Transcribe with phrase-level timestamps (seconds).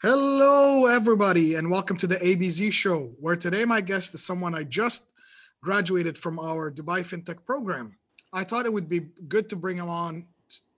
[0.00, 4.62] Hello, everybody, and welcome to the Abez show, where today my guest is someone I
[4.62, 5.08] just
[5.60, 7.96] graduated from our Dubai FinTech program.
[8.32, 10.26] I thought it would be good to bring him on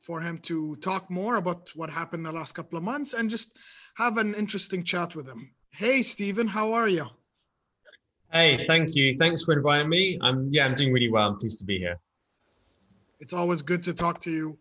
[0.01, 3.59] for him to talk more about what happened the last couple of months and just
[3.97, 5.51] have an interesting chat with him.
[5.71, 7.07] Hey, Steven, how are you?
[8.33, 9.19] Hey, thank you.
[9.19, 10.19] Thanks for inviting me.
[10.23, 11.29] I'm yeah, I'm doing really well.
[11.29, 11.99] I'm pleased to be here.
[13.21, 14.59] It's always good to talk to you.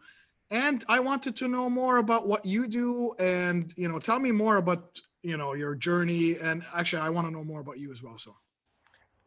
[0.52, 4.32] And I wanted to know more about what you do and, you know, tell me
[4.32, 7.92] more about, you know, your journey and actually I want to know more about you
[7.92, 8.36] as well, so.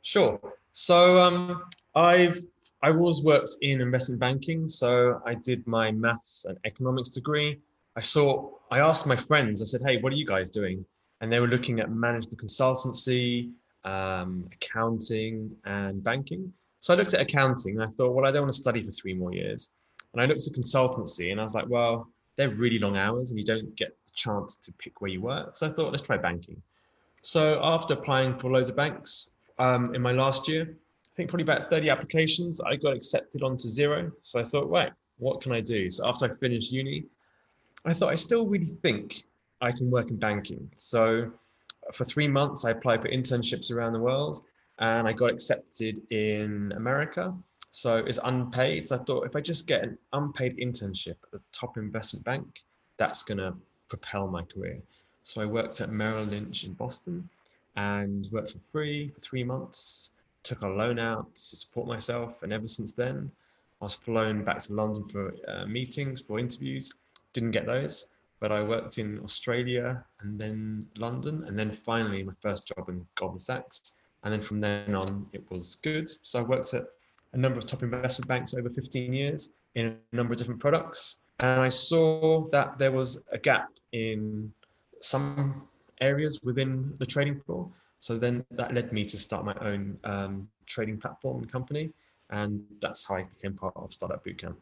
[0.02, 0.41] Sure.
[0.73, 1.62] So um
[1.95, 2.43] I've
[2.82, 7.60] I always worked in investment banking, so I did my maths and economics degree.
[7.95, 10.84] I saw I asked my friends, I said, "Hey, what are you guys doing?"
[11.20, 13.52] And they were looking at management consultancy,
[13.84, 16.52] um, accounting, and banking.
[16.80, 18.91] So I looked at accounting and I thought, well, I don't want to study for
[18.91, 19.70] three more years.
[20.12, 23.39] And I looked at consultancy and I was like, well, they're really long hours and
[23.39, 25.57] you don't get the chance to pick where you work.
[25.57, 26.61] So I thought, let's try banking.
[27.23, 31.45] So after applying for loads of banks um, in my last year, I think probably
[31.45, 34.10] about 30 applications, I got accepted onto zero.
[34.23, 35.91] So I thought, right, what can I do?
[35.91, 37.04] So after I finished uni,
[37.85, 39.24] I thought I still really think
[39.60, 40.71] I can work in banking.
[40.74, 41.30] So
[41.93, 44.45] for three months, I applied for internships around the world
[44.79, 47.35] and I got accepted in America.
[47.73, 48.87] So it's unpaid.
[48.87, 52.62] So I thought if I just get an unpaid internship at the top investment bank,
[52.96, 53.54] that's going to
[53.88, 54.80] propel my career.
[55.24, 57.29] So I worked at Merrill Lynch in Boston
[57.76, 60.12] and worked for free for three months,
[60.45, 62.42] took a loan out to support myself.
[62.42, 63.30] And ever since then,
[63.80, 66.94] I was flown back to London for uh, meetings, for interviews.
[67.32, 68.09] Didn't get those
[68.42, 73.06] but I worked in Australia and then London, and then finally my first job in
[73.14, 73.94] Goldman Sachs.
[74.25, 76.10] And then from then on, it was good.
[76.25, 76.86] So I worked at
[77.33, 81.16] a number of top investment banks over 15 years in a number of different products.
[81.41, 84.53] And I saw that there was a gap in
[85.00, 85.69] some
[86.00, 87.66] areas within the trading floor.
[88.00, 91.91] So then that led me to start my own um, trading platform and company.
[92.31, 94.56] And that's how I became part of Startup Bootcamp.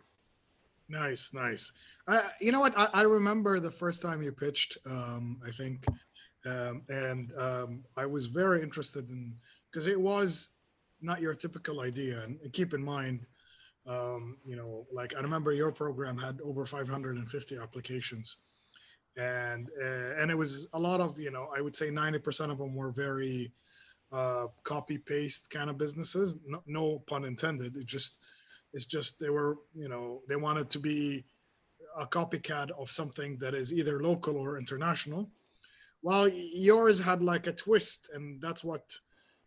[0.88, 1.70] Nice, nice.
[2.08, 2.76] Uh, you know what?
[2.76, 4.76] I, I, remember the first time you pitched.
[4.84, 5.86] Um, I think,
[6.44, 9.34] um, and um, I was very interested in
[9.70, 10.50] because it was
[11.02, 12.22] not your typical idea.
[12.22, 13.26] And keep in mind,
[13.86, 18.36] um, you know, like I remember your program had over 550 applications,
[19.16, 22.58] and uh, and it was a lot of you know I would say 90% of
[22.58, 23.52] them were very
[24.12, 26.36] uh, copy paste kind of businesses.
[26.46, 27.76] No, no pun intended.
[27.76, 28.18] It just
[28.72, 31.24] it's just they were, you know, they wanted to be
[31.96, 35.28] a copycat of something that is either local or international.
[36.02, 38.82] While yours had like a twist, and that's what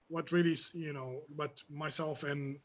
[0.07, 2.57] what really, you know, but myself and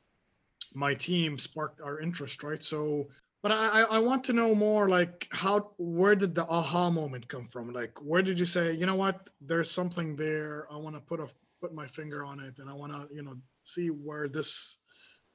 [0.75, 2.63] my team sparked our interest, right?
[2.63, 3.09] So
[3.41, 7.47] but I, I want to know more like how where did the aha moment come
[7.47, 11.01] from like where did you say you know what there's something there i want to
[11.01, 11.29] put a
[11.61, 14.79] put my finger on it and i want to you know see where this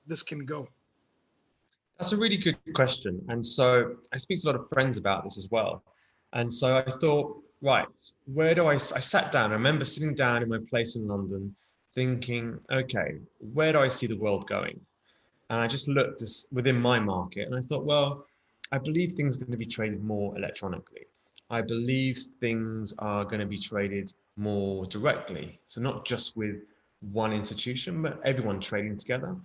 [0.06, 0.68] this can go
[1.98, 3.24] that's a really good question.
[3.30, 5.84] And so I speak to a lot of friends about this as well.
[6.34, 7.88] And so I thought, right,
[8.26, 11.56] where do I, I sat down, I remember sitting down in my place in London
[11.96, 13.20] thinking, okay,
[13.54, 14.80] where do I see the world going?
[15.50, 18.26] And I just looked within my market and I thought, well,
[18.72, 21.06] I believe things are going to be traded more electronically.
[21.50, 25.60] I believe things are going to be traded more directly.
[25.68, 26.64] So not just with
[27.12, 29.36] one institution, but everyone trading together.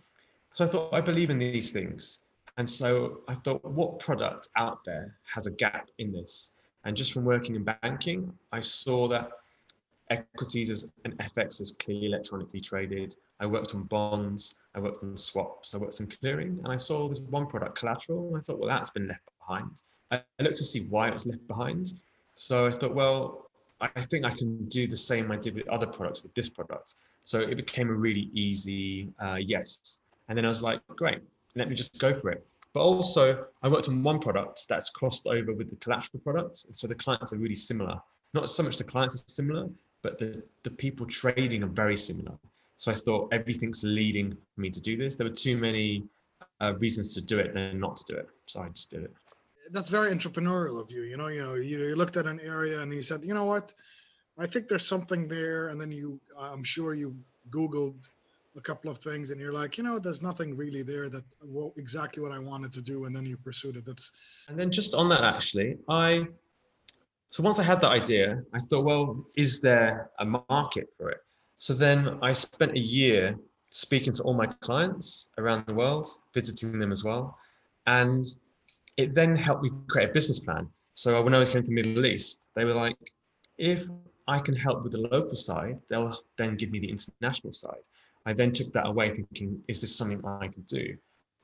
[0.55, 2.21] So I thought, I believe in these things.
[2.57, 6.55] And so I thought, what product out there has a gap in this?
[6.85, 9.31] And just from working in banking, I saw that
[10.11, 13.17] equities and FX is clearly electronically traded.
[13.41, 17.09] I worked on bonds, I worked on swaps, I worked on clearing, and I saw
[17.09, 19.83] this one product, collateral, and I thought, well, that's been left behind.
[20.11, 21.93] I looked to see why it was left behind.
[22.35, 25.87] So I thought, well, I think I can do the same I did with other
[25.87, 26.95] products with this product.
[27.25, 30.01] So it became a really easy uh, yes.
[30.29, 31.21] And then I was like, great,
[31.55, 32.47] let me just go for it.
[32.73, 36.67] But also, I worked on one product that's crossed over with the collateral products.
[36.71, 38.01] So the clients are really similar.
[38.35, 39.69] Not so much the clients are similar,
[40.03, 42.39] but the, the people trading are very similar.
[42.77, 45.17] So I thought everything's leading me to do this.
[45.17, 46.05] There were too many
[46.61, 48.29] uh, reasons to do it than not to do it.
[48.47, 49.13] So I just did it.
[49.71, 51.03] That's very entrepreneurial of you.
[51.03, 53.45] You know, you know, you, you looked at an area and you said, you know
[53.45, 53.75] what,
[54.39, 55.69] I think there's something there.
[55.69, 57.17] And then you, I'm sure you
[57.51, 58.09] Googled
[58.59, 61.73] a couple of things and you're like you know there's nothing really there that well,
[61.77, 64.11] exactly what i wanted to do and then you pursued it that's
[64.49, 66.27] and then just on that actually i
[67.31, 71.19] so once i had that idea i thought well is there a market for it
[71.59, 73.37] so then i spent a year
[73.71, 77.37] speaking to all my clients around the world visiting them as well
[77.87, 78.25] and
[78.97, 82.07] it then helped me create a business plan so when i came to the middle
[82.07, 82.97] east they were like
[83.59, 83.87] if
[84.29, 87.81] I can help with the local side, they'll then give me the international side.
[88.27, 90.97] I then took that away thinking, is this something I could do?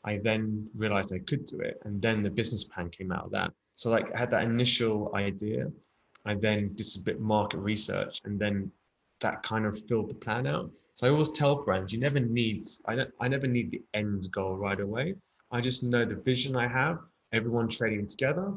[0.04, 1.80] I then realized I could do it.
[1.84, 3.52] And then the business plan came out of that.
[3.74, 5.70] So like I had that initial idea.
[6.24, 8.70] I then did a bit market research and then
[9.20, 10.70] that kind of filled the plan out.
[10.94, 14.30] So I always tell brands, you never need, I, don't, I never need the end
[14.30, 15.14] goal right away.
[15.50, 16.98] I just know the vision I have,
[17.32, 18.52] everyone trading together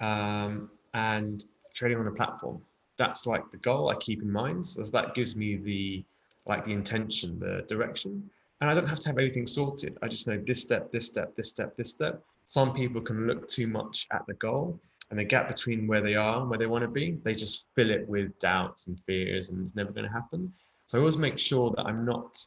[0.00, 2.60] um, and trading on a platform.
[2.96, 4.66] That's like the goal I keep in mind.
[4.66, 6.04] So that gives me the,
[6.46, 8.30] like the intention, the direction.
[8.60, 9.98] And I don't have to have everything sorted.
[10.02, 12.22] I just know this step, this step, this step, this step.
[12.44, 14.80] Some people can look too much at the goal
[15.10, 17.64] and the gap between where they are and where they want to be, they just
[17.74, 20.52] fill it with doubts and fears and it's never going to happen.
[20.86, 22.44] So I always make sure that I'm not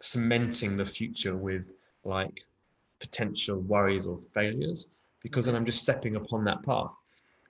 [0.00, 1.66] cementing the future with
[2.04, 2.44] like
[2.98, 4.88] potential worries or failures
[5.22, 6.94] because then I'm just stepping upon that path.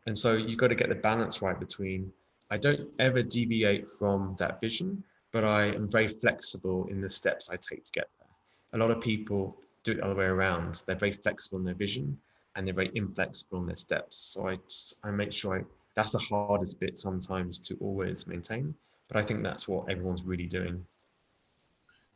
[0.07, 2.13] And so you've got to get the balance right between
[2.51, 5.03] I don't ever deviate from that vision,
[5.33, 8.29] but I am very flexible in the steps I take to get there.
[8.75, 10.83] A lot of people do it the other way around.
[10.87, 12.19] They're very flexible in their vision
[12.55, 14.17] and they're very inflexible in their steps.
[14.17, 14.59] So I,
[15.03, 15.65] I make sure I,
[15.95, 18.75] that's the hardest bit sometimes to always maintain.
[19.09, 20.85] But I think that's what everyone's really doing.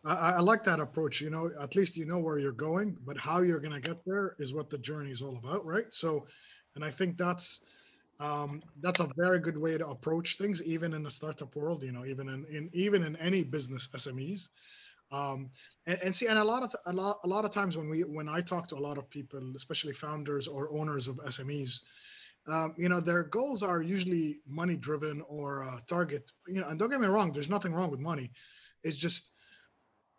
[0.04, 1.20] I, I like that approach.
[1.20, 4.04] You know, at least you know where you're going, but how you're going to get
[4.04, 5.92] there is what the journey is all about, right?
[5.92, 6.26] So,
[6.74, 7.62] and I think that's
[8.18, 11.82] um, that's a very good way to approach things, even in the startup world.
[11.82, 14.48] You know, even in, in even in any business SMEs
[15.12, 15.50] um,
[15.86, 18.00] and, and, see and a lot of a lot a lot of times when we
[18.02, 21.80] when i talk to a lot of people especially founders or owners of smes
[22.48, 26.78] um, you know their goals are usually money driven or uh, target you know and
[26.78, 28.30] don't get me wrong there's nothing wrong with money
[28.82, 29.32] it's just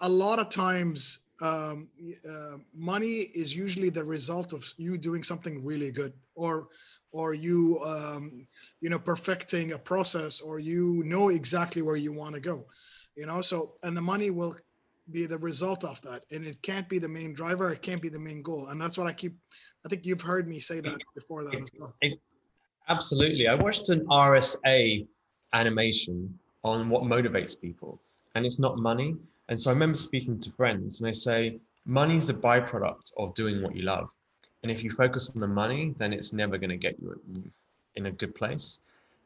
[0.02, 1.88] a lot of times um,
[2.28, 6.68] uh, money is usually the result of you doing something really good or
[7.12, 8.48] or you um,
[8.82, 12.66] you know perfecting a process or you know exactly where you want to go
[13.18, 13.42] you know?
[13.42, 14.56] So and the money will
[15.12, 18.10] be the result of that and it can't be the main driver it can't be
[18.10, 19.38] the main goal and that's what i keep
[19.86, 21.94] i think you've heard me say that before that as well.
[22.90, 23.48] Absolutely.
[23.48, 25.08] I watched an rsa
[25.54, 28.02] animation on what motivates people
[28.36, 29.16] and it's not money
[29.48, 33.34] and so i remember speaking to friends and they say money is the byproduct of
[33.34, 34.10] doing what you love
[34.64, 37.20] and if you focus on the money then it's never going to get you
[37.96, 38.80] in a good place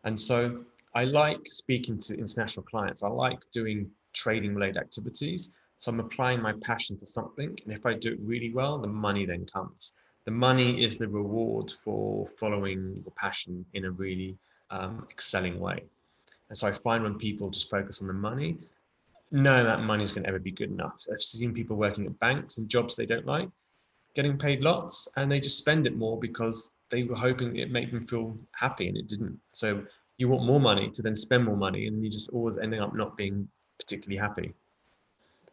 [0.03, 0.63] and so
[0.95, 5.49] i like speaking to international clients i like doing trading related activities
[5.81, 7.57] so I'm applying my passion to something.
[7.65, 9.93] And if I do it really well, the money then comes.
[10.25, 14.37] The money is the reward for following your passion in a really
[14.69, 15.83] um, excelling way.
[16.49, 18.51] And so I find when people just focus on the money,
[19.33, 21.03] of that money is going to ever be good enough.
[21.11, 23.49] I've seen people working at banks and jobs they don't like,
[24.13, 27.91] getting paid lots, and they just spend it more because they were hoping it made
[27.91, 29.39] them feel happy and it didn't.
[29.53, 29.83] So
[30.17, 32.93] you want more money to then spend more money, and you just always ending up
[32.95, 33.47] not being
[33.79, 34.53] particularly happy.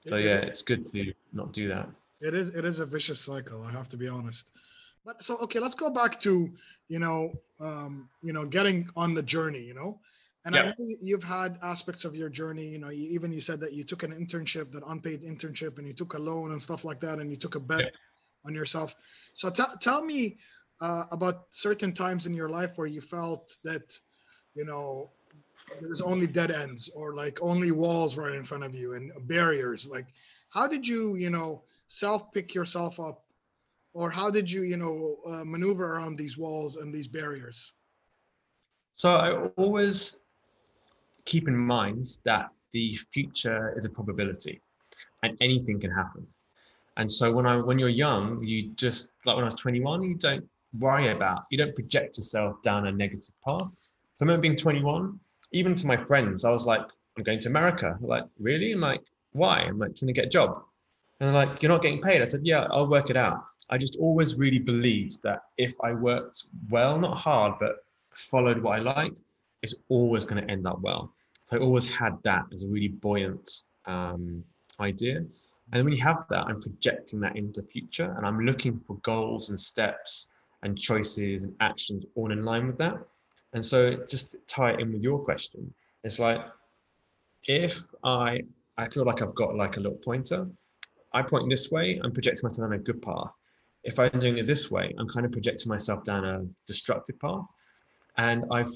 [0.07, 1.89] So yeah, it's good to not do that.
[2.21, 3.63] It is it is a vicious cycle.
[3.63, 4.51] I have to be honest.
[5.05, 6.51] But so okay, let's go back to
[6.89, 9.63] you know um, you know getting on the journey.
[9.63, 10.01] You know,
[10.45, 12.67] and I know you've had aspects of your journey.
[12.67, 15.87] You know, you, even you said that you took an internship, that unpaid internship, and
[15.87, 17.93] you took a loan and stuff like that, and you took a bet
[18.49, 18.97] on yourself.
[19.35, 20.39] So t- tell me
[20.81, 23.97] uh, about certain times in your life where you felt that
[24.55, 25.11] you know
[25.81, 29.87] there's only dead ends or like only walls right in front of you and barriers.
[29.87, 30.07] Like
[30.49, 33.25] how did you you know self pick yourself up?
[33.93, 37.73] Or how did you you know uh, maneuver around these walls and these barriers?
[38.95, 40.23] So i always
[41.25, 44.61] keep in mind that the future is a probability
[45.23, 46.27] and anything can happen
[46.99, 50.15] and so when i when you're young you just like when i was 21 you
[50.15, 50.47] don't
[50.79, 53.69] worry about you don't project yourself down a negative path
[54.17, 55.19] so i remember being 21
[55.53, 56.83] even to my friends, I was like,
[57.17, 57.99] I'm going to America.
[58.01, 58.73] Like, really?
[58.73, 59.03] I'm like,
[59.33, 59.61] why?
[59.61, 60.63] I'm like, trying to get a job.
[61.21, 62.23] And they're like, you're not getting paid.
[62.23, 63.45] I said, yeah, I'll work it out.
[63.71, 68.79] I just always really believed that if I worked well, not hard, but followed what
[68.79, 69.23] I liked,
[69.63, 71.13] it's always going to end up well.
[71.45, 73.49] So I always had that as a really buoyant
[73.87, 74.45] um,
[74.81, 75.25] idea.
[75.73, 78.97] And when you have that, I'm projecting that into the future and I'm looking for
[78.99, 80.29] goals and steps
[80.63, 82.97] and choices and actions all in line with that.
[83.53, 85.73] And so just tie it in with your question,
[86.05, 86.45] it's like
[87.45, 88.41] if I
[88.77, 90.47] I feel like I've got like a little pointer,
[91.13, 93.35] I point this way, I'm projecting myself on a good path.
[93.83, 97.45] If I'm doing it this way, I'm kind of projecting myself down a destructive path.
[98.17, 98.71] And I've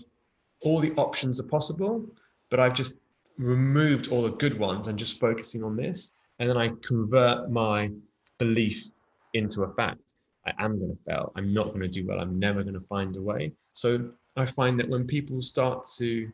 [0.60, 2.04] all the options are possible,
[2.50, 2.96] but I've just
[3.38, 6.12] removed all the good ones and just focusing on this.
[6.38, 7.90] And then I convert my
[8.38, 8.90] belief
[9.34, 10.14] into a fact.
[10.46, 11.32] I am going to fail.
[11.36, 12.20] I'm not going to do well.
[12.20, 13.52] I'm never going to find a way.
[13.74, 16.30] So I find that when people start to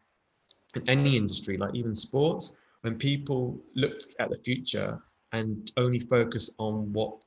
[0.75, 5.01] in any industry, like even sports, when people look at the future
[5.33, 7.23] and only focus on what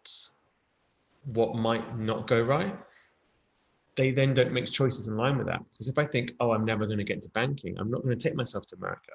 [1.34, 2.76] what might not go right,
[3.96, 5.60] they then don't make choices in line with that.
[5.70, 8.18] Because if I think, oh, I'm never going to get into banking, I'm not going
[8.18, 9.12] to take myself to America.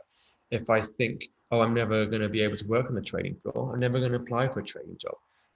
[0.50, 3.34] If I think, oh, I'm never going to be able to work on the trading
[3.36, 5.14] floor, I'm never going to apply for a trading job.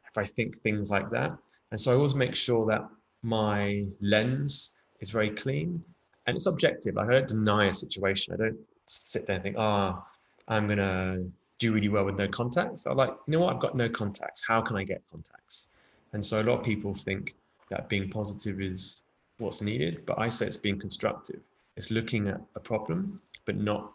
[0.08, 1.36] If I think things like that.
[1.70, 2.88] And so I always make sure that
[3.22, 5.84] my lens is very clean
[6.26, 6.96] and it's objective.
[6.96, 8.34] Like I don't deny a situation.
[8.34, 10.02] I don't sit there and think, oh,
[10.48, 12.86] I'm going to do really well with no contacts.
[12.86, 13.54] I'm like, you know what?
[13.54, 14.44] I've got no contacts.
[14.46, 15.68] How can I get contacts?
[16.12, 17.34] And so a lot of people think
[17.68, 19.04] that being positive is
[19.38, 21.40] what's needed, but I say it's being constructive.
[21.76, 23.92] It's looking at a problem, but not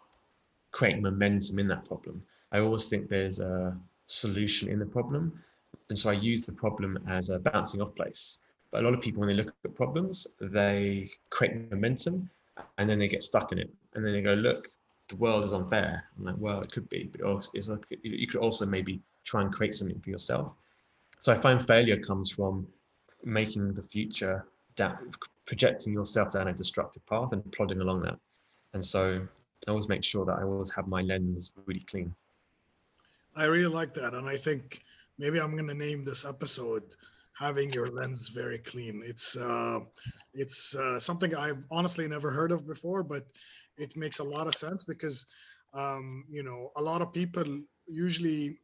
[0.76, 2.22] creating momentum in that problem.
[2.52, 3.74] I always think there's a
[4.08, 5.32] solution in the problem.
[5.88, 8.40] And so I use the problem as a bouncing off place.
[8.70, 12.28] But a lot of people, when they look at problems, they create momentum
[12.76, 13.70] and then they get stuck in it.
[13.94, 14.68] And then they go, look,
[15.08, 16.04] the world is unfair.
[16.18, 19.72] I'm like, well, it could be, but like, you could also maybe try and create
[19.72, 20.52] something for yourself.
[21.20, 22.66] So I find failure comes from
[23.24, 25.10] making the future down,
[25.46, 28.18] projecting yourself down a destructive path and plodding along that.
[28.74, 29.26] And so
[29.66, 32.14] I always make sure that I always have my lens really clean.
[33.34, 34.14] I really like that.
[34.14, 34.82] And I think
[35.18, 36.94] maybe I'm going to name this episode
[37.38, 39.02] having your lens very clean.
[39.04, 39.80] It's uh,
[40.32, 43.26] it's uh, something I've honestly never heard of before, but
[43.76, 45.26] it makes a lot of sense because
[45.74, 47.44] um, you know a lot of people
[47.86, 48.58] usually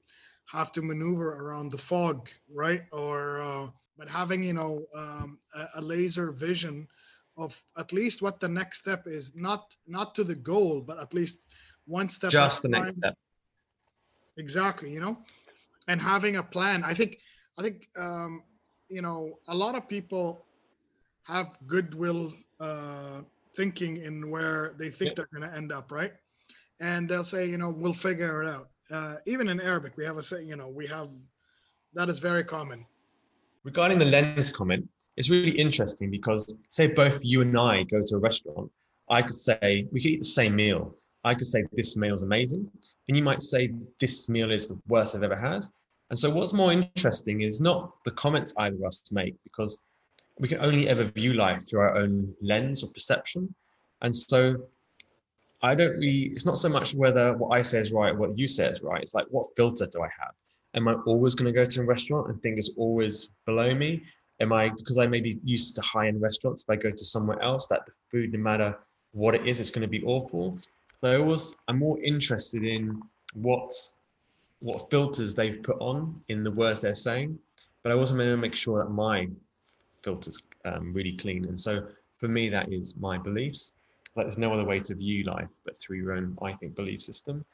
[0.47, 2.83] have to maneuver around the fog, right?
[2.93, 3.67] Or uh,
[3.99, 6.89] but having you know um, a, a, laser vision
[7.43, 11.13] of at least what the next step is, not not to the goal, but at
[11.15, 11.39] least
[11.87, 12.31] one step.
[12.31, 13.15] Just the next step.
[14.37, 15.19] Exactly, you know,
[15.89, 16.85] and having a plan.
[16.85, 17.19] I think
[17.59, 18.43] I think um,
[18.89, 20.45] you know a lot of people
[21.25, 23.21] have goodwill uh,
[23.55, 25.17] thinking in where they think yep.
[25.17, 26.13] they're going to end up, right?
[26.81, 30.19] And they'll say, you know, we'll figure it out uh, even in Arabic, we have
[30.19, 31.09] a say, you know, we have
[31.95, 32.87] that is very common.
[33.65, 38.17] Regarding the lens comment, it's really interesting because say both you and I go to
[38.17, 38.71] a restaurant,
[39.11, 40.97] I could say we could eat the same meal.
[41.25, 42.69] I could say this meal is amazing,
[43.09, 45.65] and you might say this meal is the worst I've ever had.
[46.11, 49.81] And so, what's more interesting is not the comments either of us make because
[50.39, 53.55] we can only ever view life through our own lens or perception.
[54.01, 54.57] And so,
[55.63, 58.47] I don't really, it's not so much whether what I say is right, what you
[58.47, 59.01] say is right.
[59.01, 60.35] It's like, what filter do I have?
[60.75, 64.03] Am I always going to go to a restaurant and think it's always below me?
[64.41, 67.05] Am I, because I may be used to high end restaurants, if I go to
[67.05, 68.77] somewhere else, that the food, no matter
[69.13, 70.57] what it is, it's going to be awful.
[71.01, 73.03] So I always, I'm more interested in
[73.35, 73.73] what,
[74.61, 77.39] what filters they've put on in the words they're saying.
[77.83, 79.29] But I also want to make sure that my
[80.03, 81.45] filters um, really clean.
[81.45, 81.87] And so
[82.19, 83.75] for me, that is my beliefs
[84.17, 87.03] like there's no other way to view life but through your own i think belief
[87.03, 87.45] system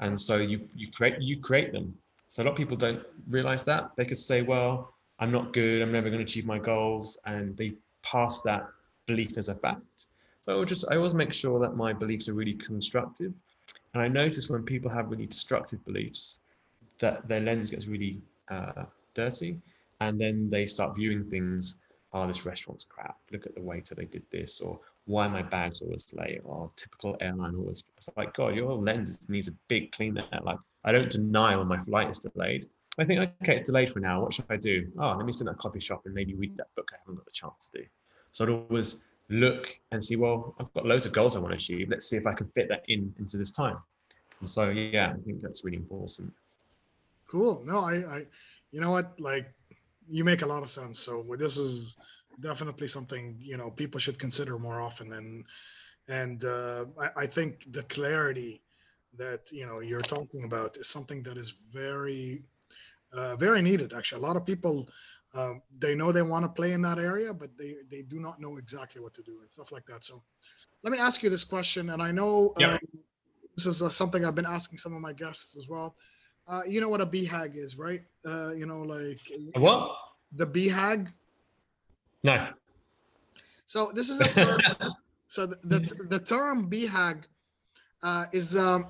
[0.00, 1.94] and so you you create you create them
[2.28, 5.82] so a lot of people don't realize that they could say well i'm not good
[5.82, 8.66] i'm never going to achieve my goals and they pass that
[9.06, 10.06] belief as a fact.
[10.42, 13.32] So i would just i always make sure that my beliefs are really constructive.
[13.94, 16.40] And i notice when people have really destructive beliefs
[16.98, 19.58] that their lens gets really uh, dirty
[20.00, 21.78] and then they start viewing things
[22.12, 23.16] oh this restaurant's crap.
[23.30, 27.16] Look at the waiter they did this or why my bag's always late or typical
[27.20, 31.56] airline always it's like god your lens needs a big clean like i don't deny
[31.56, 34.56] when my flight is delayed i think okay it's delayed for now what should i
[34.56, 34.90] do?
[34.98, 37.16] Oh let me sit in that coffee shop and maybe read that book i haven't
[37.16, 37.84] got the chance to do.
[38.32, 41.56] So i'd always look and see well i've got loads of goals i want to
[41.56, 41.88] achieve.
[41.88, 43.78] Let's see if i can fit that in into this time.
[44.40, 46.32] And so yeah i think that's really important.
[47.28, 47.62] Cool.
[47.64, 48.26] No i i
[48.72, 49.20] you know what?
[49.20, 49.54] Like
[50.10, 50.98] you make a lot of sense.
[50.98, 51.96] So this is
[52.40, 55.12] definitely something you know people should consider more often.
[55.12, 55.44] And
[56.08, 58.62] and uh, I, I, think the clarity
[59.16, 62.42] that you know you're talking about is something that is very
[63.12, 64.22] uh, very needed actually.
[64.22, 64.88] A lot of people
[65.34, 68.40] um, they know they want to play in that area but they they do not
[68.40, 70.04] know exactly what to do and stuff like that.
[70.04, 70.22] So
[70.82, 72.78] let me ask you this question and i know um,
[73.56, 75.94] this is uh, something i've been asking some of my guests as well.
[76.48, 78.02] Uh, you know what a BHAG is right?
[78.26, 79.20] Uh, you know like
[79.54, 79.96] what?
[80.32, 81.12] The BHAG
[82.22, 82.48] no.
[83.66, 84.60] So this is a term,
[85.28, 87.24] so the, the, the term BHAG
[88.02, 88.86] uh, is um,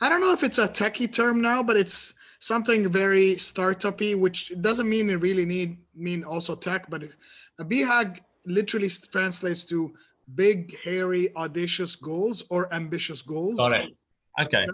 [0.00, 2.14] I don't know if it's a techie term now, but it's
[2.46, 7.04] something very startupy, which doesn't mean it really need mean also tech, but
[7.58, 9.94] a BHAG literally translates to
[10.34, 13.56] big, hairy, audacious goals or ambitious goals.
[13.56, 13.90] Got it.
[14.40, 14.66] Okay.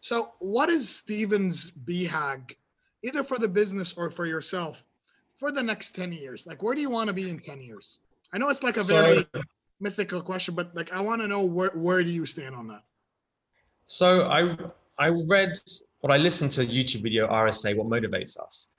[0.00, 2.56] So, what is Steven's BHAG,
[3.02, 4.84] either for the business or for yourself?
[5.42, 6.46] for the next 10 years?
[6.46, 7.98] Like, where do you want to be in 10 years?
[8.32, 9.26] I know it's like a very
[9.80, 12.84] mythical question, but like, I want to know where, where do you stand on that?
[13.86, 14.56] So I
[15.00, 15.58] I read
[16.02, 18.70] what I listened to YouTube video RSA what motivates us.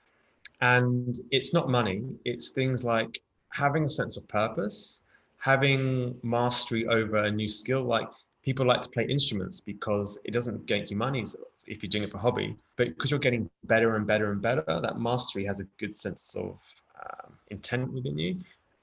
[0.60, 5.02] And it's not money, it's things like having a sense of purpose,
[5.38, 8.08] having mastery over a new skill like
[8.42, 11.24] people like to play instruments because it doesn't get you money
[11.66, 14.62] if you're doing it for hobby, but because you're getting better and better and better,
[14.66, 16.58] that mastery has a good sense of
[17.02, 18.34] um, intent within you.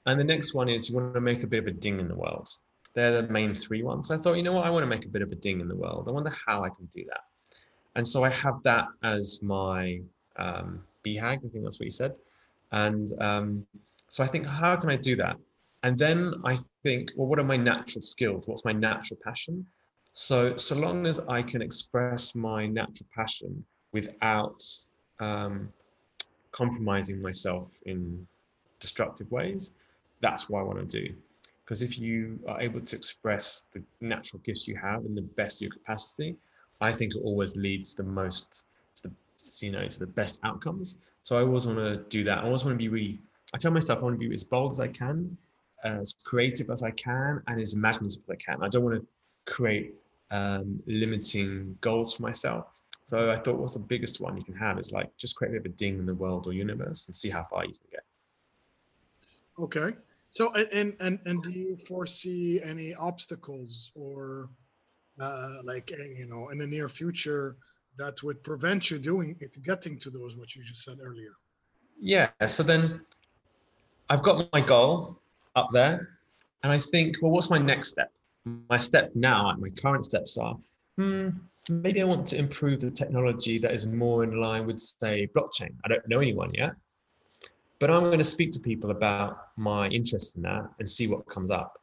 [0.06, 2.08] And the next one is you want to make a bit of a ding in
[2.08, 2.48] the world.
[2.94, 4.10] They're the main three ones.
[4.10, 5.68] I thought, you know what, I want to make a bit of a ding in
[5.68, 6.08] the world.
[6.08, 7.22] I wonder how I can do that.
[7.96, 10.00] And so I have that as my
[10.36, 12.14] um, BHAG, I think that's what you said.
[12.72, 13.66] And um,
[14.08, 15.36] so I think, how can I do that?
[15.82, 18.46] And then I think, well, what are my natural skills?
[18.46, 19.66] What's my natural passion?
[20.14, 24.62] So, so long as I can express my natural passion without
[25.20, 25.68] um,
[26.52, 28.26] compromising myself in
[28.78, 29.72] destructive ways,
[30.20, 31.14] that's what I want to do.
[31.64, 35.58] Because if you are able to express the natural gifts you have in the best
[35.58, 36.36] of your capacity,
[36.82, 38.64] I think it always leads the most
[38.96, 39.14] to the,
[39.64, 40.98] you know, to the best outcomes.
[41.22, 42.38] So I always want to do that.
[42.38, 43.20] I always want to be really,
[43.54, 45.36] I tell myself I want to be as bold as I can,
[45.84, 48.62] as creative as I can, and as imaginative as I can.
[48.62, 49.94] I don't want to create
[50.32, 52.66] um, limiting goals for myself.
[53.04, 55.52] So I thought what's the biggest one you can have is like just create a
[55.52, 57.88] bit of a ding in the world or universe and see how far you can
[57.90, 58.04] get.
[59.58, 59.96] Okay.
[60.30, 64.48] So and and and do you foresee any obstacles or
[65.20, 67.56] uh, like eh, you know in the near future
[67.98, 71.32] that would prevent you doing it, getting to those what you just said earlier?
[72.00, 72.30] Yeah.
[72.46, 73.02] So then
[74.08, 75.20] I've got my goal
[75.56, 76.18] up there.
[76.62, 78.12] And I think, well, what's my next step?
[78.44, 80.56] My step now, my current steps are,
[80.96, 81.28] hmm,
[81.68, 85.74] maybe I want to improve the technology that is more in line with, say, blockchain.
[85.84, 86.74] I don't know anyone yet,
[87.78, 91.26] but I'm going to speak to people about my interest in that and see what
[91.26, 91.78] comes up.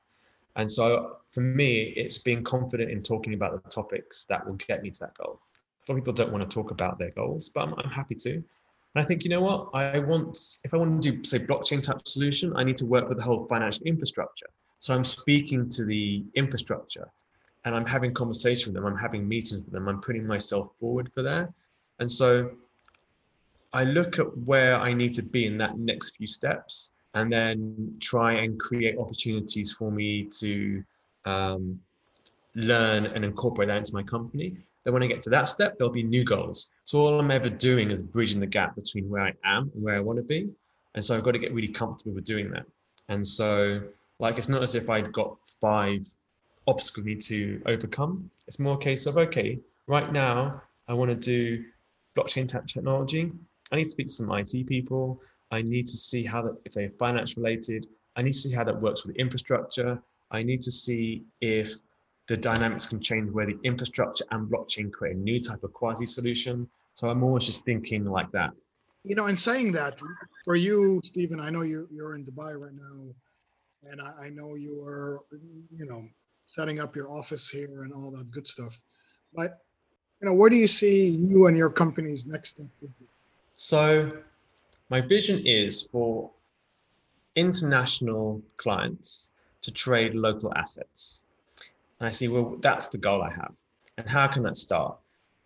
[0.55, 4.81] And so for me, it's being confident in talking about the topics that will get
[4.81, 5.39] me to that goal.
[5.87, 8.15] A lot of people don't want to talk about their goals, but I'm, I'm happy
[8.15, 8.33] to.
[8.33, 8.43] And
[8.95, 12.07] I think, you know what, I want, if I want to do, say, blockchain type
[12.07, 14.47] solution, I need to work with the whole financial infrastructure.
[14.79, 17.07] So I'm speaking to the infrastructure
[17.65, 18.91] and I'm having conversation with them.
[18.91, 19.87] I'm having meetings with them.
[19.87, 21.49] I'm putting myself forward for that.
[21.99, 22.51] And so
[23.73, 27.95] I look at where I need to be in that next few steps and then
[27.99, 30.83] try and create opportunities for me to
[31.25, 31.79] um,
[32.55, 35.91] learn and incorporate that into my company then when I get to that step, there'll
[35.91, 36.69] be new goals.
[36.85, 39.95] So all I'm ever doing is bridging the gap between where I am and where
[39.95, 40.55] I want to be.
[40.95, 42.65] And so I've got to get really comfortable with doing that.
[43.09, 43.81] And so,
[44.19, 46.07] like, it's not as if I've got five
[46.67, 48.29] obstacles I need to overcome.
[48.47, 51.63] It's more a case of, okay, right now, I want to do
[52.15, 53.31] blockchain technology.
[53.71, 55.21] I need to speak to some IT people.
[55.51, 58.63] I need to see how that, if they're finance related, I need to see how
[58.63, 60.01] that works with infrastructure.
[60.31, 61.73] I need to see if
[62.27, 66.05] the dynamics can change where the infrastructure and blockchain create a new type of quasi
[66.05, 66.67] solution.
[66.93, 68.51] So I'm always just thinking like that.
[69.03, 69.99] You know, in saying that,
[70.45, 73.13] for you, Steven, I know you, you're in Dubai right now,
[73.89, 75.21] and I, I know you are,
[75.75, 76.05] you know,
[76.45, 78.79] setting up your office here and all that good stuff.
[79.33, 79.59] But,
[80.21, 82.67] you know, where do you see you and your company's next step?
[83.55, 84.11] So,
[84.89, 86.29] my vision is for
[87.35, 91.25] international clients to trade local assets.
[91.99, 93.53] And I see, well, that's the goal I have.
[93.97, 94.97] And how can that start?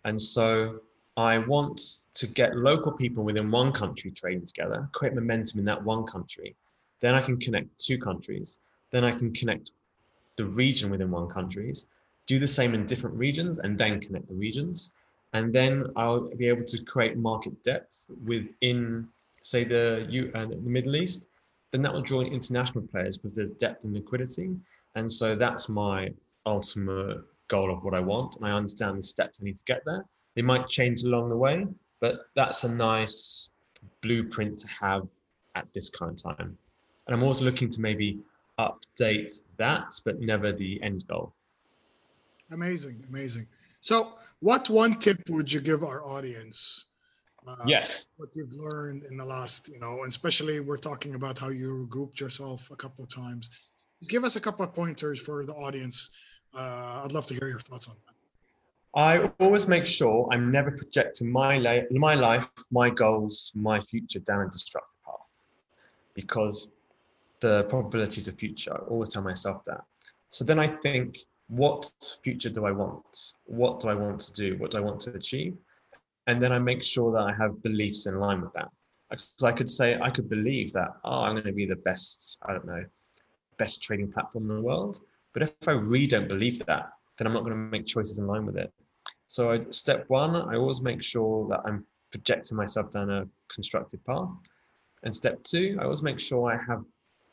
[0.04, 0.80] And so
[1.16, 5.82] I want to get local people within one country trading together, create momentum in that
[5.82, 6.54] one country.
[7.00, 8.58] Then I can connect two countries.
[8.90, 9.72] Then I can connect
[10.36, 11.86] the region within one countries,
[12.26, 14.94] do the same in different regions, and then connect the regions.
[15.32, 19.08] And then I'll be able to create market depth within,
[19.44, 21.26] say, the, U, and the Middle East.
[21.70, 24.56] Then that will draw in international players because there's depth and liquidity.
[24.94, 26.10] And so that's my
[26.46, 29.82] ultimate goal of what I want, and I understand the steps I need to get
[29.84, 30.02] there.
[30.34, 31.66] They might change along the way,
[32.00, 33.50] but that's a nice
[34.02, 35.06] blueprint to have
[35.54, 36.56] at this current time.
[37.06, 38.20] And I'm always looking to maybe
[38.58, 41.34] update that, but never the end goal.
[42.50, 43.46] Amazing, amazing.
[43.80, 46.86] So, what one tip would you give our audience?
[47.46, 48.08] Uh, yes.
[48.16, 52.20] What you've learned in the last, you know, especially we're talking about how you grouped
[52.20, 53.50] yourself a couple of times.
[54.08, 56.10] Give us a couple of pointers for the audience
[56.54, 58.14] uh, I'd love to hear your thoughts on that.
[58.96, 64.20] I always make sure I'm never projecting my, la- my life, my goals, my future
[64.20, 65.14] down a destructive path
[66.14, 66.68] because
[67.40, 69.82] the probabilities of future, I always tell myself that.
[70.30, 71.90] So then I think, what
[72.22, 73.32] future do I want?
[73.46, 74.56] What do I want to do?
[74.58, 75.56] What do I want to achieve?
[76.26, 78.68] And then I make sure that I have beliefs in line with that.
[79.10, 82.38] Because I could say, I could believe that, oh, I'm going to be the best,
[82.46, 82.84] I don't know,
[83.58, 85.00] best trading platform in the world.
[85.32, 88.26] But if I really don't believe that, then I'm not going to make choices in
[88.26, 88.72] line with it.
[89.26, 94.04] So I, step one, I always make sure that I'm projecting myself down a constructive
[94.06, 94.28] path.
[95.02, 96.82] And step two, I always make sure I have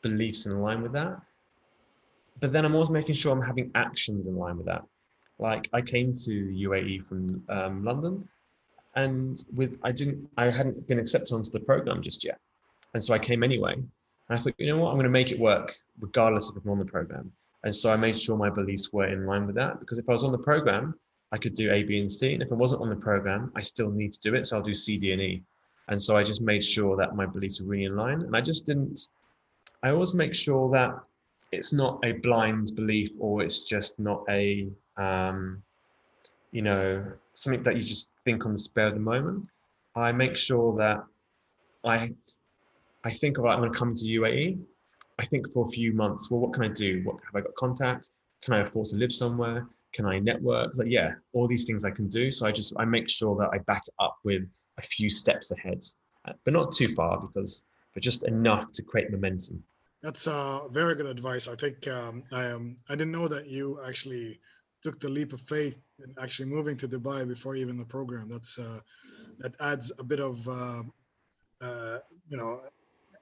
[0.02, 1.20] beliefs in line with that.
[2.40, 4.82] But then I'm always making sure I'm having actions in line with that.
[5.38, 8.28] Like I came to UAE from um, London,
[8.94, 12.38] and with I didn't I hadn't been accepted onto the program just yet,
[12.94, 13.74] and so I came anyway.
[13.74, 13.88] And
[14.30, 16.78] I thought, you know what, I'm going to make it work regardless if I'm on
[16.78, 17.32] the program.
[17.64, 20.12] And so I made sure my beliefs were in line with that because if I
[20.12, 20.94] was on the program,
[21.32, 22.34] I could do A, B, and C.
[22.34, 24.46] And if I wasn't on the program, I still need to do it.
[24.46, 25.42] So I'll do C, D, and E.
[25.88, 28.22] And so I just made sure that my beliefs were really in line.
[28.22, 29.08] And I just didn't,
[29.82, 30.94] I always make sure that
[31.50, 35.62] it's not a blind belief or it's just not a, um,
[36.50, 39.46] you know, something that you just think on the spur of the moment.
[39.94, 41.04] I make sure that
[41.84, 42.12] I,
[43.04, 44.58] I think about, I'm going to come to UAE.
[45.18, 47.02] I think for a few months, well, what can I do?
[47.04, 48.10] What have I got contact?
[48.42, 49.66] Can I afford to live somewhere?
[49.92, 50.72] Can I network?
[50.76, 52.30] Like, yeah, all these things I can do.
[52.30, 54.42] So I just, I make sure that I back it up with
[54.78, 55.84] a few steps ahead,
[56.24, 59.62] uh, but not too far because, but just enough to create momentum.
[60.02, 61.46] That's uh, very good advice.
[61.46, 64.40] I think um, I um, I didn't know that you actually
[64.82, 68.28] took the leap of faith and actually moving to Dubai before even the program.
[68.28, 68.80] That's uh,
[69.38, 70.82] that adds a bit of uh,
[71.60, 72.60] uh, you know,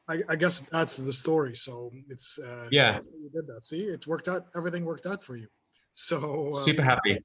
[0.08, 1.54] I, I guess that's the story.
[1.54, 3.64] So it's uh, yeah, you did that.
[3.64, 4.46] See, it worked out.
[4.56, 5.48] Everything worked out for you.
[5.94, 7.18] So uh, super happy.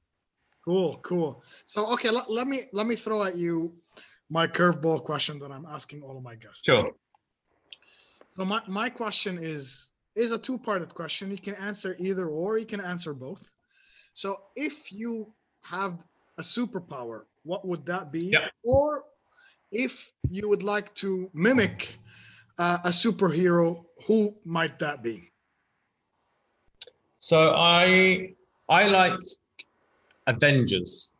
[0.64, 1.42] Cool, cool.
[1.64, 3.74] So okay, let, let me let me throw at you
[4.28, 6.62] my curveball question that I'm asking all of my guests.
[6.66, 6.90] Sure.
[8.36, 11.30] So my, my question is is a two-parted question.
[11.30, 13.52] You can answer either or you can answer both.
[14.16, 15.30] So if you
[15.62, 16.06] have
[16.38, 18.28] a superpower, what would that be?
[18.28, 18.50] Yep.
[18.64, 19.04] Or
[19.70, 21.98] if you would like to mimic
[22.58, 25.30] uh, a superhero, who might that be?
[27.18, 28.32] So I
[28.70, 29.20] I like
[30.26, 31.12] Avengers,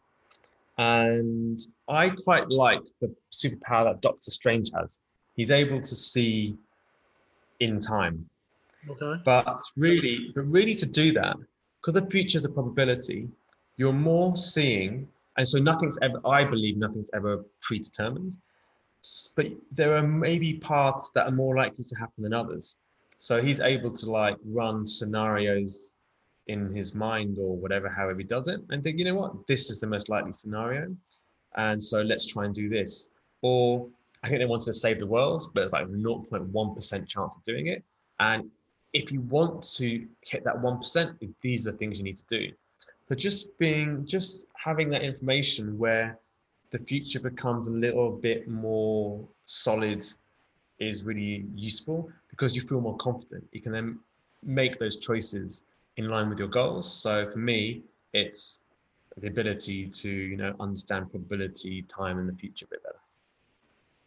[0.79, 5.01] and I quite like the superpower that Doctor Strange has.
[5.35, 6.57] He's able to see
[7.61, 8.27] in time.
[8.89, 9.21] Okay.
[9.23, 11.37] But really, but really to do that,
[11.87, 13.29] because the future is a probability,
[13.77, 16.21] you're more seeing, and so nothing's ever.
[16.27, 18.37] I believe nothing's ever predetermined.
[19.37, 22.79] But there are maybe parts that are more likely to happen than others.
[23.19, 25.95] So he's able to like run scenarios
[26.49, 29.71] in his mind or whatever, however he does it, and think, you know what, this
[29.71, 30.89] is the most likely scenario,
[31.57, 33.11] and so let's try and do this.
[33.43, 33.87] Or
[34.25, 37.69] I think they wanted to save the world, but it's like 0.1% chance of doing
[37.69, 37.85] it.
[38.19, 38.51] And
[38.97, 42.51] if you want to hit that 1%, these are the things you need to do.
[43.09, 46.19] So just being, just having that information where
[46.71, 50.03] the future becomes a little bit more solid
[50.79, 53.45] is really useful because you feel more confident.
[53.53, 53.99] You can then
[54.43, 55.65] make those choices
[55.99, 56.91] in line with your goals.
[56.91, 57.83] So for me,
[58.15, 58.63] it's
[59.19, 62.97] the ability to, you know, understand probability, time, and the future a bit better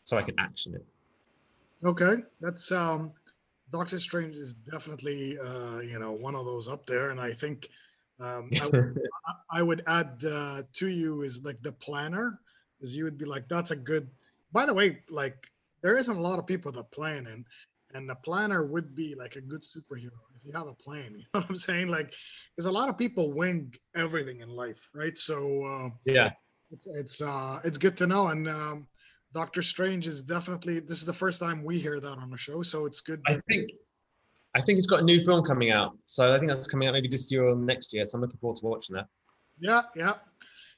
[0.04, 0.86] so I can action it.
[1.84, 3.14] Okay, that's um,
[3.72, 7.70] Doctor Strange is definitely uh, you know one of those up there, and I think
[8.20, 8.98] um, I, would,
[9.52, 12.40] I- would add uh, to you is like the planner,
[12.82, 14.10] is you would be like that's a good.
[14.52, 15.52] By the way, like
[15.82, 17.46] there isn't a lot of people that plan, and
[17.94, 21.16] and the planner would be like a good superhero if you have a plan.
[21.18, 21.88] You know what I'm saying?
[21.88, 22.14] Like,
[22.56, 25.18] there's a lot of people wing everything in life, right?
[25.18, 26.32] So uh, Yeah.
[26.72, 28.88] it's it's uh, it's good to know, and um,
[29.34, 32.62] Doctor Strange is definitely this is the first time we hear that on the show,
[32.62, 33.22] so it's good.
[33.28, 33.72] I think
[34.56, 35.98] I think he's got a new film coming out.
[36.06, 38.06] So I think that's coming out maybe this year or next year.
[38.06, 39.06] So I'm looking forward to watching that.
[39.60, 40.14] Yeah, yeah,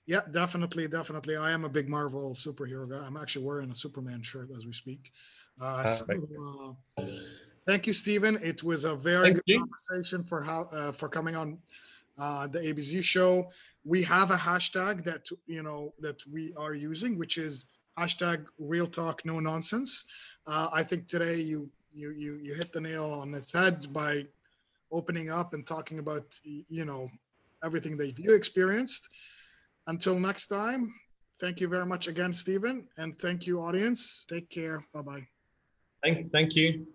[0.06, 1.38] yeah, definitely, definitely.
[1.38, 3.06] I am a big Marvel superhero guy.
[3.06, 5.12] I'm actually wearing a Superman shirt as we speak.
[5.60, 7.04] Uh, so, uh,
[7.66, 8.38] thank you, Steven.
[8.44, 9.60] It was a very Thank good you.
[9.60, 11.58] conversation for how uh, for coming on
[12.18, 13.50] uh, the Abez show.
[13.86, 17.66] We have a hashtag that you know that we are using, which is
[17.98, 20.06] hashtag Real Talk No Nonsense.
[20.48, 24.26] Uh, I think today you you you you hit the nail on its head by
[24.92, 27.10] opening up and talking about you know
[27.64, 29.10] everything that you experienced.
[29.88, 30.94] Until next time,
[31.40, 34.26] thank you very much again, Steven, and thank you, audience.
[34.30, 34.86] Take care.
[34.94, 35.28] Bye bye.
[36.04, 36.88] Thank, thank you.